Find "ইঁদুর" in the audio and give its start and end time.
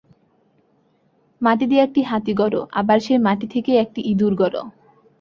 4.11-4.33